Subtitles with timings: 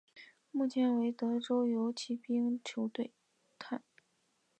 [0.49, 2.91] 目前为德州游骑兵队球
[3.59, 3.83] 探。